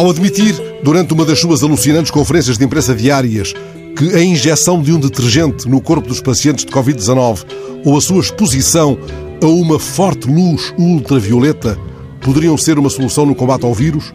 [0.00, 3.52] Ao admitir, durante uma das suas alucinantes conferências de imprensa diárias,
[3.94, 7.44] que a injeção de um detergente no corpo dos pacientes de Covid-19
[7.84, 8.96] ou a sua exposição
[9.42, 11.78] a uma forte luz ultravioleta
[12.22, 14.10] poderiam ser uma solução no combate ao vírus,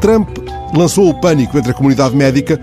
[0.00, 0.28] Trump
[0.72, 2.60] lançou o pânico entre a comunidade médica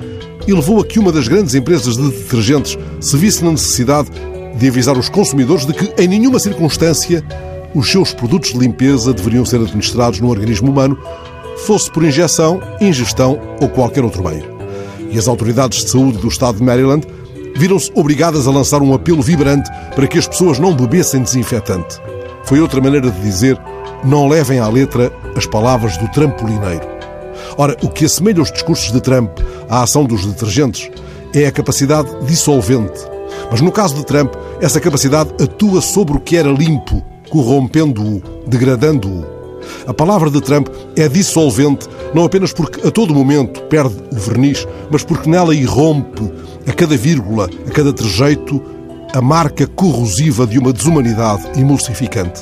[0.47, 4.09] e levou a que uma das grandes empresas de detergentes se visse na necessidade
[4.57, 7.21] de avisar os consumidores de que, em nenhuma circunstância,
[7.75, 10.97] os seus produtos de limpeza deveriam ser administrados no organismo humano,
[11.65, 14.57] fosse por injeção, ingestão ou qualquer outro meio.
[15.09, 17.07] E as autoridades de saúde do estado de Maryland
[17.55, 21.99] viram-se obrigadas a lançar um apelo vibrante para que as pessoas não bebessem desinfetante.
[22.43, 23.59] Foi outra maneira de dizer:
[24.03, 26.87] não levem à letra as palavras do trampolineiro.
[27.57, 30.89] Ora, o que assemelha os discursos de Trump à ação dos detergentes
[31.33, 32.99] é a capacidade dissolvente.
[33.51, 39.36] Mas no caso de Trump, essa capacidade atua sobre o que era limpo, corrompendo-o, degradando-o.
[39.85, 44.67] A palavra de Trump é dissolvente não apenas porque a todo momento perde o verniz,
[44.89, 46.31] mas porque nela irrompe,
[46.67, 48.61] a cada vírgula, a cada trejeito,
[49.13, 52.41] a marca corrosiva de uma desumanidade emulsificante.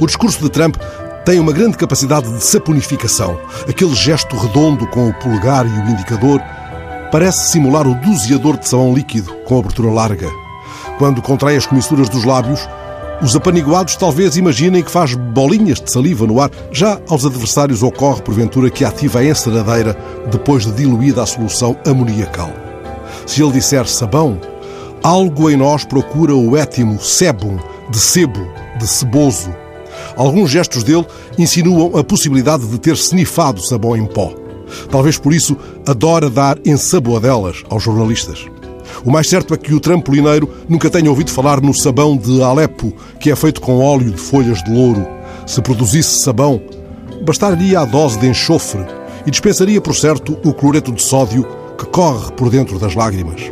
[0.00, 0.76] O discurso de Trump
[1.24, 3.38] tem uma grande capacidade de saponificação.
[3.68, 6.40] Aquele gesto redondo com o polegar e o indicador
[7.10, 10.30] parece simular o doseador de sabão líquido com abertura larga.
[10.98, 12.60] Quando contrai as comissuras dos lábios,
[13.22, 16.50] os apaniguados talvez imaginem que faz bolinhas de saliva no ar.
[16.70, 19.96] Já aos adversários ocorre, porventura, que ativa a enceradeira
[20.30, 22.50] depois de diluída a solução amoniacal.
[23.26, 24.40] Se ele disser sabão,
[25.02, 27.58] algo em nós procura o étimo sebum,
[27.90, 28.46] de sebo,
[28.78, 29.50] de ceboso,
[30.16, 31.06] Alguns gestos dele
[31.38, 34.32] insinuam a possibilidade de ter snifado sabão em pó.
[34.90, 38.46] Talvez por isso adora dar ensaboadelas aos jornalistas.
[39.04, 42.92] O mais certo é que o trampolineiro nunca tenha ouvido falar no sabão de Alepo,
[43.20, 45.06] que é feito com óleo de folhas de louro.
[45.46, 46.60] Se produzisse sabão,
[47.24, 48.84] bastaria a dose de enxofre
[49.26, 51.46] e dispensaria, por certo, o cloreto de sódio
[51.78, 53.42] que corre por dentro das lágrimas.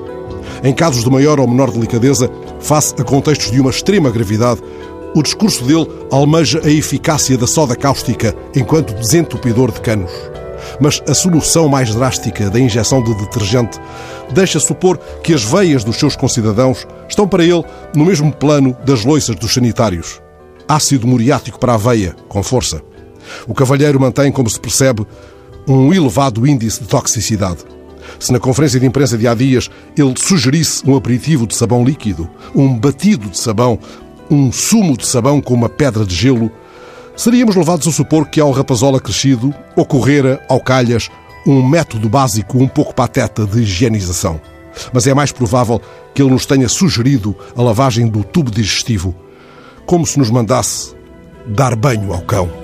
[0.63, 4.63] Em casos de maior ou menor delicadeza, face a contextos de uma extrema gravidade,
[5.15, 10.11] o discurso dele almeja a eficácia da soda cáustica enquanto desentupidor de canos.
[10.81, 13.81] Mas a solução mais drástica da injeção de detergente
[14.33, 17.65] deixa supor que as veias dos seus concidadãos estão para ele
[17.95, 20.21] no mesmo plano das loiças dos sanitários.
[20.69, 22.81] Ácido muriático para a veia, com força.
[23.47, 25.07] O cavalheiro mantém, como se percebe,
[25.67, 27.61] um elevado índice de toxicidade.
[28.19, 32.29] Se na conferência de imprensa de há dias ele sugerisse um aperitivo de sabão líquido,
[32.55, 33.79] um batido de sabão
[34.31, 36.51] um sumo de sabão com uma pedra de gelo,
[37.17, 41.11] seríamos levados a supor que ao rapazola crescido ocorrera, ao calhas,
[41.47, 44.41] um método básico um pouco pateta de higienização.
[44.93, 45.81] Mas é mais provável
[46.15, 49.15] que ele nos tenha sugerido a lavagem do tubo digestivo,
[49.87, 50.95] como se nos mandasse
[51.47, 52.64] dar banho ao cão.